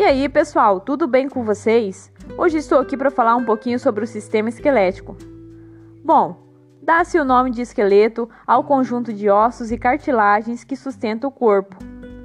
E 0.00 0.02
aí, 0.02 0.30
pessoal, 0.30 0.80
tudo 0.80 1.06
bem 1.06 1.28
com 1.28 1.44
vocês? 1.44 2.10
Hoje 2.38 2.56
estou 2.56 2.78
aqui 2.78 2.96
para 2.96 3.10
falar 3.10 3.36
um 3.36 3.44
pouquinho 3.44 3.78
sobre 3.78 4.02
o 4.02 4.06
sistema 4.06 4.48
esquelético. 4.48 5.14
Bom, 6.02 6.38
dá-se 6.82 7.20
o 7.20 7.24
nome 7.24 7.50
de 7.50 7.60
esqueleto 7.60 8.26
ao 8.46 8.64
conjunto 8.64 9.12
de 9.12 9.28
ossos 9.28 9.70
e 9.70 9.76
cartilagens 9.76 10.64
que 10.64 10.74
sustenta 10.74 11.28
o 11.28 11.30
corpo. 11.30 11.76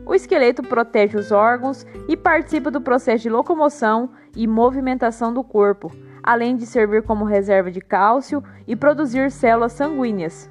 O 0.06 0.16
esqueleto 0.16 0.64
protege 0.64 1.18
os 1.18 1.34
órgãos 1.34 1.86
e 2.08 2.16
participa 2.16 2.72
do 2.72 2.80
processo 2.80 3.24
de 3.24 3.30
locomoção 3.30 4.10
e 4.34 4.48
movimentação 4.48 5.34
do 5.34 5.44
corpo, 5.44 5.92
além 6.24 6.56
de 6.56 6.66
servir 6.66 7.04
como 7.04 7.26
reserva 7.26 7.70
de 7.70 7.82
cálcio 7.82 8.42
e 8.66 8.74
produzir 8.74 9.30
células 9.32 9.74
sanguíneas. 9.74 10.50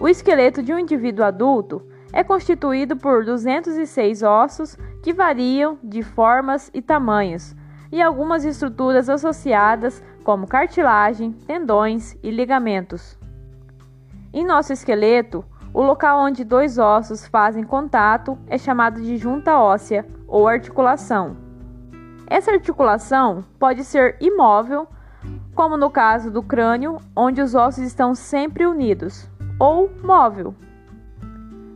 O 0.00 0.06
esqueleto 0.06 0.62
de 0.62 0.72
um 0.72 0.78
indivíduo 0.78 1.24
adulto 1.24 1.82
é 2.12 2.24
constituído 2.24 2.96
por 2.96 3.24
206 3.24 4.22
ossos 4.22 4.76
que 5.02 5.12
variam 5.12 5.78
de 5.82 6.02
formas 6.02 6.70
e 6.74 6.82
tamanhos, 6.82 7.54
e 7.92 8.00
algumas 8.00 8.44
estruturas 8.44 9.08
associadas, 9.08 10.02
como 10.24 10.46
cartilagem, 10.46 11.32
tendões 11.32 12.16
e 12.22 12.30
ligamentos. 12.30 13.18
Em 14.32 14.44
nosso 14.44 14.72
esqueleto, 14.72 15.44
o 15.72 15.82
local 15.82 16.20
onde 16.20 16.44
dois 16.44 16.78
ossos 16.78 17.26
fazem 17.26 17.64
contato 17.64 18.38
é 18.46 18.58
chamado 18.58 19.00
de 19.00 19.16
junta 19.16 19.58
óssea 19.58 20.06
ou 20.26 20.46
articulação. 20.48 21.36
Essa 22.26 22.52
articulação 22.52 23.44
pode 23.58 23.82
ser 23.82 24.16
imóvel, 24.20 24.86
como 25.54 25.76
no 25.76 25.90
caso 25.90 26.30
do 26.30 26.42
crânio, 26.42 26.98
onde 27.14 27.40
os 27.42 27.54
ossos 27.54 27.84
estão 27.84 28.14
sempre 28.14 28.66
unidos, 28.66 29.28
ou 29.58 29.90
móvel. 30.02 30.54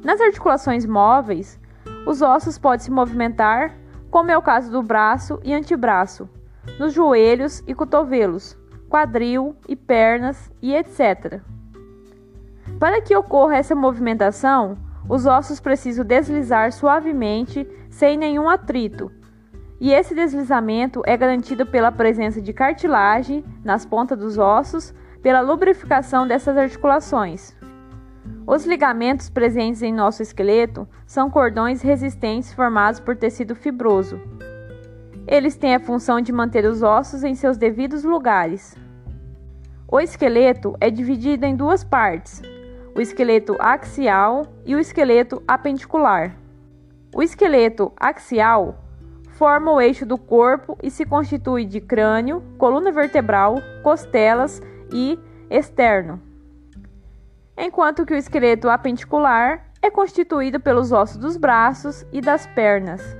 Nas 0.04 0.20
articulações 0.20 0.84
móveis, 0.84 1.58
os 2.06 2.20
ossos 2.20 2.58
podem 2.58 2.80
se 2.80 2.90
movimentar, 2.90 3.74
como 4.10 4.30
é 4.30 4.36
o 4.36 4.42
caso 4.42 4.70
do 4.70 4.82
braço 4.82 5.40
e 5.42 5.54
antebraço, 5.54 6.28
nos 6.78 6.92
joelhos 6.92 7.64
e 7.66 7.74
cotovelos, 7.74 8.54
quadril 8.86 9.56
e 9.66 9.74
pernas 9.74 10.52
e 10.60 10.74
etc. 10.74 11.40
Para 12.78 13.00
que 13.00 13.16
ocorra 13.16 13.56
essa 13.56 13.74
movimentação, 13.74 14.76
os 15.08 15.24
ossos 15.24 15.58
precisam 15.58 16.04
deslizar 16.04 16.70
suavemente, 16.70 17.66
sem 17.88 18.18
nenhum 18.18 18.46
atrito. 18.46 19.10
E 19.80 19.90
esse 19.90 20.14
deslizamento 20.14 21.02
é 21.06 21.16
garantido 21.16 21.64
pela 21.64 21.90
presença 21.90 22.42
de 22.42 22.52
cartilagem 22.52 23.42
nas 23.64 23.86
pontas 23.86 24.18
dos 24.18 24.36
ossos, 24.36 24.94
pela 25.22 25.40
lubrificação 25.40 26.26
dessas 26.26 26.56
articulações. 26.58 27.56
Os 28.46 28.66
ligamentos 28.66 29.30
presentes 29.30 29.82
em 29.82 29.92
nosso 29.92 30.22
esqueleto 30.22 30.86
são 31.06 31.30
cordões 31.30 31.80
resistentes 31.80 32.52
formados 32.52 33.00
por 33.00 33.16
tecido 33.16 33.54
fibroso. 33.54 34.20
Eles 35.26 35.56
têm 35.56 35.74
a 35.74 35.80
função 35.80 36.20
de 36.20 36.30
manter 36.30 36.66
os 36.66 36.82
ossos 36.82 37.24
em 37.24 37.34
seus 37.34 37.56
devidos 37.56 38.04
lugares. 38.04 38.76
O 39.90 39.98
esqueleto 39.98 40.76
é 40.78 40.90
dividido 40.90 41.46
em 41.46 41.56
duas 41.56 41.82
partes: 41.82 42.42
o 42.94 43.00
esqueleto 43.00 43.56
axial 43.58 44.46
e 44.66 44.74
o 44.74 44.78
esqueleto 44.78 45.42
apendicular. 45.48 46.36
O 47.14 47.22
esqueleto 47.22 47.92
axial 47.98 48.78
forma 49.30 49.72
o 49.72 49.80
eixo 49.80 50.04
do 50.04 50.18
corpo 50.18 50.76
e 50.82 50.90
se 50.90 51.06
constitui 51.06 51.64
de 51.64 51.80
crânio, 51.80 52.42
coluna 52.58 52.92
vertebral, 52.92 53.56
costelas 53.82 54.60
e 54.92 55.18
externo 55.48 56.33
enquanto 57.56 58.04
que 58.04 58.14
o 58.14 58.16
esqueleto 58.16 58.68
apendicular 58.68 59.66
é 59.80 59.90
constituído 59.90 60.58
pelos 60.58 60.92
ossos 60.92 61.16
dos 61.16 61.36
braços 61.36 62.04
e 62.12 62.20
das 62.20 62.46
pernas. 62.46 63.16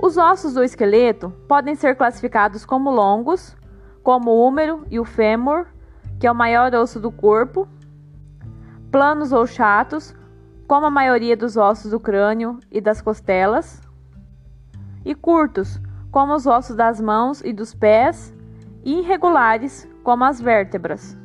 Os 0.00 0.16
ossos 0.16 0.54
do 0.54 0.64
esqueleto 0.64 1.30
podem 1.46 1.74
ser 1.74 1.94
classificados 1.94 2.66
como 2.66 2.90
longos, 2.90 3.56
como 4.02 4.30
o 4.30 4.46
húmero 4.46 4.84
e 4.90 4.98
o 4.98 5.04
fêmur, 5.04 5.66
que 6.18 6.26
é 6.26 6.30
o 6.30 6.34
maior 6.34 6.74
osso 6.74 6.98
do 6.98 7.12
corpo, 7.12 7.68
planos 8.90 9.32
ou 9.32 9.46
chatos, 9.46 10.14
como 10.66 10.86
a 10.86 10.90
maioria 10.90 11.36
dos 11.36 11.56
ossos 11.56 11.92
do 11.92 12.00
crânio 12.00 12.58
e 12.70 12.80
das 12.80 13.00
costelas, 13.00 13.80
e 15.04 15.14
curtos, 15.14 15.80
como 16.10 16.34
os 16.34 16.46
ossos 16.46 16.76
das 16.76 17.00
mãos 17.00 17.40
e 17.44 17.52
dos 17.52 17.74
pés, 17.74 18.34
e 18.84 18.98
irregulares, 18.98 19.88
como 20.02 20.24
as 20.24 20.40
vértebras. 20.40 21.16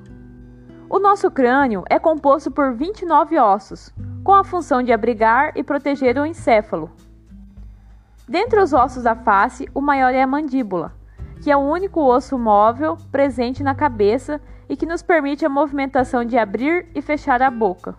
O 0.90 1.00
nosso 1.00 1.30
crânio 1.30 1.84
é 1.90 2.00
composto 2.00 2.50
por 2.50 2.74
29 2.74 3.38
ossos, 3.38 3.94
com 4.24 4.34
a 4.34 4.44
função 4.44 4.82
de 4.82 4.94
abrigar 4.94 5.52
e 5.54 5.62
proteger 5.62 6.18
o 6.18 6.26
encéfalo. 6.26 6.90
Dentre 8.26 8.62
os 8.62 8.72
ossos 8.72 9.04
da 9.04 9.14
face, 9.14 9.68
o 9.76 9.82
maior 9.82 10.14
é 10.14 10.22
a 10.22 10.28
mandíbula, 10.28 10.94
que 11.44 11.52
é 11.52 11.58
o 11.58 11.60
único 11.60 12.02
osso 12.02 12.40
móvel 12.40 12.98
presente 13.12 13.64
na 13.64 13.76
cabeça 13.76 14.40
e 14.70 14.78
que 14.78 14.86
nos 14.86 15.02
permite 15.02 15.46
a 15.46 15.50
movimentação 15.50 16.24
de 16.24 16.38
abrir 16.38 16.88
e 16.96 17.02
fechar 17.02 17.42
a 17.42 17.52
boca. 17.52 17.94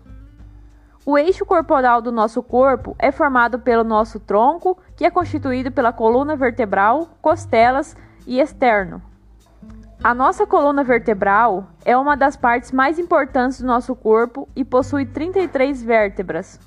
O 1.05 1.15
eixo 1.15 1.45
corporal 1.45 2.01
do 2.01 2.11
nosso 2.11 2.41
corpo 2.41 2.95
é 2.97 3.11
formado 3.11 3.59
pelo 3.59 3.83
nosso 3.83 4.19
tronco, 4.19 4.79
que 4.95 5.05
é 5.05 5.11
constituído 5.11 5.71
pela 5.71 5.93
coluna 5.93 6.35
vertebral, 6.35 7.09
costelas 7.21 7.95
e 8.25 8.39
externo. 8.39 9.08
A 10.01 10.13
nossa 10.13 10.47
coluna 10.47 10.81
vertebral 10.81 11.71
é 11.83 11.97
uma 11.97 12.15
das 12.15 12.37
partes 12.37 12.71
mais 12.71 12.97
importantes 12.97 13.59
do 13.59 13.67
nosso 13.67 13.93
corpo 13.93 14.47
e 14.55 14.63
possui 14.63 15.05
33 15.05 15.83
vértebras. 15.83 16.57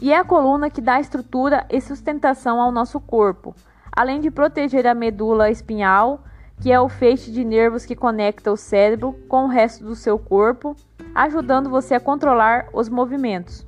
E 0.00 0.10
é 0.10 0.16
a 0.16 0.24
coluna 0.24 0.70
que 0.70 0.80
dá 0.80 0.98
estrutura 0.98 1.66
e 1.70 1.78
sustentação 1.78 2.58
ao 2.58 2.72
nosso 2.72 2.98
corpo, 3.00 3.54
além 3.94 4.18
de 4.18 4.30
proteger 4.30 4.86
a 4.86 4.94
medula 4.94 5.50
espinhal, 5.50 6.24
que 6.58 6.72
é 6.72 6.80
o 6.80 6.88
feixe 6.88 7.30
de 7.30 7.44
nervos 7.44 7.84
que 7.84 7.94
conecta 7.94 8.50
o 8.50 8.56
cérebro 8.56 9.12
com 9.28 9.44
o 9.44 9.48
resto 9.48 9.84
do 9.84 9.94
seu 9.94 10.18
corpo, 10.18 10.74
ajudando 11.14 11.68
você 11.68 11.96
a 11.96 12.00
controlar 12.00 12.68
os 12.72 12.88
movimentos. 12.88 13.66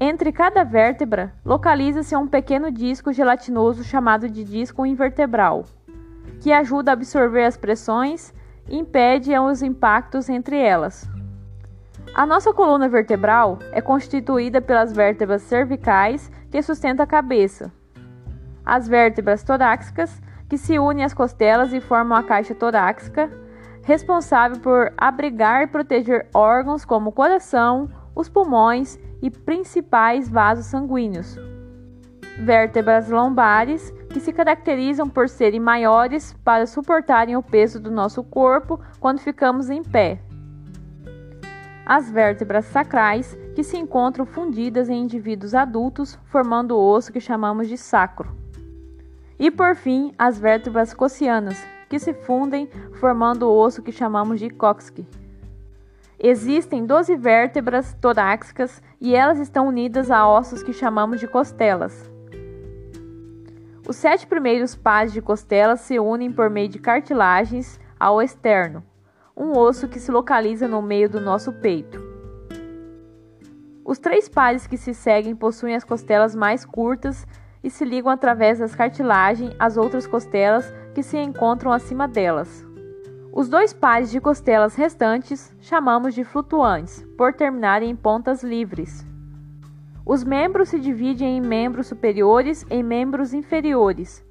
Entre 0.00 0.32
cada 0.32 0.64
vértebra, 0.64 1.34
localiza-se 1.44 2.16
um 2.16 2.26
pequeno 2.26 2.70
disco 2.70 3.12
gelatinoso 3.12 3.84
chamado 3.84 4.30
de 4.30 4.44
disco 4.44 4.86
invertebral 4.86 5.66
que 6.40 6.52
ajuda 6.52 6.92
a 6.92 6.94
absorver 6.94 7.44
as 7.44 7.56
pressões 7.56 8.32
e 8.68 8.76
impede 8.78 9.36
os 9.38 9.62
impactos 9.62 10.28
entre 10.28 10.58
elas. 10.58 11.08
A 12.14 12.24
nossa 12.24 12.52
coluna 12.52 12.88
vertebral 12.88 13.58
é 13.72 13.80
constituída 13.80 14.60
pelas 14.60 14.92
vértebras 14.92 15.42
cervicais 15.42 16.30
que 16.50 16.62
sustentam 16.62 17.02
a 17.02 17.06
cabeça, 17.06 17.72
as 18.64 18.86
vértebras 18.86 19.42
torácicas 19.42 20.22
que 20.48 20.56
se 20.56 20.78
unem 20.78 21.04
às 21.04 21.14
costelas 21.14 21.72
e 21.72 21.80
formam 21.80 22.16
a 22.16 22.22
caixa 22.22 22.54
torácica, 22.54 23.30
responsável 23.82 24.60
por 24.60 24.92
abrigar 24.96 25.62
e 25.62 25.66
proteger 25.66 26.28
órgãos 26.32 26.84
como 26.84 27.10
o 27.10 27.12
coração, 27.12 27.90
os 28.14 28.28
pulmões 28.28 28.98
e 29.20 29.30
principais 29.30 30.28
vasos 30.28 30.66
sanguíneos. 30.66 31.36
Vértebras 32.38 33.10
lombares 33.10 33.92
que 34.14 34.20
se 34.20 34.32
caracterizam 34.32 35.08
por 35.08 35.28
serem 35.28 35.58
maiores 35.58 36.36
para 36.44 36.68
suportarem 36.68 37.34
o 37.34 37.42
peso 37.42 37.80
do 37.80 37.90
nosso 37.90 38.22
corpo 38.22 38.78
quando 39.00 39.18
ficamos 39.18 39.68
em 39.68 39.82
pé. 39.82 40.20
As 41.84 42.12
vértebras 42.12 42.64
sacrais, 42.66 43.36
que 43.56 43.64
se 43.64 43.76
encontram 43.76 44.24
fundidas 44.24 44.88
em 44.88 45.02
indivíduos 45.02 45.52
adultos, 45.52 46.16
formando 46.26 46.76
o 46.76 46.92
osso 46.92 47.12
que 47.12 47.18
chamamos 47.18 47.66
de 47.66 47.76
sacro. 47.76 48.36
E 49.36 49.50
por 49.50 49.74
fim, 49.74 50.14
as 50.16 50.38
vértebras 50.38 50.94
cossianas, 50.94 51.60
que 51.88 51.98
se 51.98 52.14
fundem 52.14 52.70
formando 53.00 53.48
o 53.48 53.58
osso 53.58 53.82
que 53.82 53.90
chamamos 53.90 54.38
de 54.38 54.48
cóccix. 54.48 55.04
Existem 56.20 56.86
12 56.86 57.16
vértebras 57.16 57.96
torácicas 58.00 58.80
e 59.00 59.16
elas 59.16 59.40
estão 59.40 59.66
unidas 59.66 60.08
a 60.08 60.24
ossos 60.24 60.62
que 60.62 60.72
chamamos 60.72 61.18
de 61.18 61.26
costelas. 61.26 62.13
Os 63.86 63.96
sete 63.96 64.26
primeiros 64.26 64.74
pares 64.74 65.12
de 65.12 65.20
costelas 65.20 65.80
se 65.80 65.98
unem 65.98 66.32
por 66.32 66.48
meio 66.48 66.68
de 66.68 66.78
cartilagens 66.78 67.78
ao 68.00 68.22
externo, 68.22 68.82
um 69.36 69.52
osso 69.58 69.88
que 69.88 70.00
se 70.00 70.10
localiza 70.10 70.66
no 70.66 70.80
meio 70.80 71.06
do 71.08 71.20
nosso 71.20 71.52
peito. 71.52 72.02
Os 73.84 73.98
três 73.98 74.26
pares 74.26 74.66
que 74.66 74.78
se 74.78 74.94
seguem 74.94 75.36
possuem 75.36 75.74
as 75.74 75.84
costelas 75.84 76.34
mais 76.34 76.64
curtas 76.64 77.26
e 77.62 77.68
se 77.68 77.84
ligam 77.84 78.10
através 78.10 78.58
das 78.58 78.74
cartilagens 78.74 79.54
às 79.58 79.76
outras 79.76 80.06
costelas 80.06 80.72
que 80.94 81.02
se 81.02 81.18
encontram 81.18 81.70
acima 81.70 82.08
delas. 82.08 82.66
Os 83.30 83.50
dois 83.50 83.74
pares 83.74 84.10
de 84.10 84.18
costelas 84.18 84.74
restantes 84.74 85.54
chamamos 85.60 86.14
de 86.14 86.24
flutuantes, 86.24 87.04
por 87.18 87.34
terminarem 87.34 87.90
em 87.90 87.96
pontas 87.96 88.42
livres. 88.42 89.04
Os 90.06 90.22
membros 90.22 90.68
se 90.68 90.78
dividem 90.78 91.38
em 91.38 91.40
membros 91.40 91.86
superiores 91.86 92.66
e 92.70 92.82
membros 92.82 93.32
inferiores. 93.32 94.22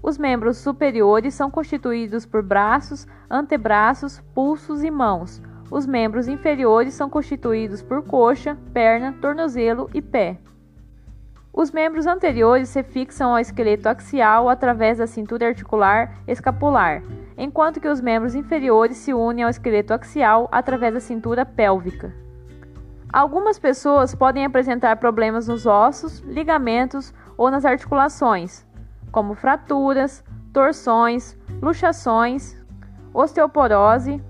Os 0.00 0.16
membros 0.16 0.58
superiores 0.58 1.34
são 1.34 1.50
constituídos 1.50 2.24
por 2.24 2.44
braços, 2.44 3.08
antebraços, 3.28 4.20
pulsos 4.32 4.84
e 4.84 4.90
mãos. 4.90 5.42
Os 5.68 5.84
membros 5.84 6.28
inferiores 6.28 6.94
são 6.94 7.10
constituídos 7.10 7.82
por 7.82 8.04
coxa, 8.04 8.56
perna, 8.72 9.16
tornozelo 9.20 9.90
e 9.92 10.00
pé. 10.00 10.38
Os 11.52 11.72
membros 11.72 12.06
anteriores 12.06 12.68
se 12.68 12.84
fixam 12.84 13.32
ao 13.32 13.40
esqueleto 13.40 13.88
axial 13.88 14.48
através 14.48 14.98
da 14.98 15.08
cintura 15.08 15.48
articular 15.48 16.22
escapular, 16.28 17.02
enquanto 17.36 17.80
que 17.80 17.88
os 17.88 18.00
membros 18.00 18.36
inferiores 18.36 18.98
se 18.98 19.12
unem 19.12 19.42
ao 19.42 19.50
esqueleto 19.50 19.92
axial 19.92 20.48
através 20.52 20.94
da 20.94 21.00
cintura 21.00 21.44
pélvica. 21.44 22.25
Algumas 23.16 23.58
pessoas 23.58 24.14
podem 24.14 24.44
apresentar 24.44 24.96
problemas 24.96 25.48
nos 25.48 25.64
ossos, 25.64 26.18
ligamentos 26.18 27.14
ou 27.34 27.50
nas 27.50 27.64
articulações, 27.64 28.66
como 29.10 29.34
fraturas, 29.34 30.22
torções, 30.52 31.34
luxações, 31.62 32.62
osteoporose, 33.14 34.22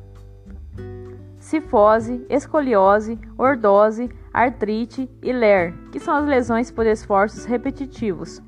cifose, 1.40 2.24
escoliose, 2.30 3.18
ordose, 3.36 4.08
artrite 4.32 5.10
e 5.20 5.32
LER, 5.32 5.74
que 5.90 5.98
são 5.98 6.14
as 6.14 6.24
lesões 6.24 6.70
por 6.70 6.86
esforços 6.86 7.44
repetitivos. 7.44 8.40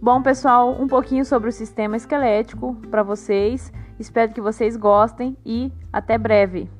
Bom, 0.00 0.22
pessoal, 0.22 0.80
um 0.80 0.86
pouquinho 0.86 1.24
sobre 1.24 1.48
o 1.48 1.52
sistema 1.52 1.96
esquelético 1.96 2.76
para 2.92 3.02
vocês. 3.02 3.72
Espero 3.98 4.32
que 4.32 4.40
vocês 4.40 4.76
gostem 4.76 5.36
e 5.44 5.72
até 5.92 6.16
breve. 6.16 6.70